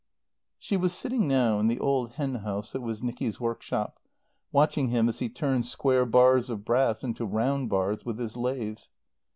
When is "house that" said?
2.41-2.81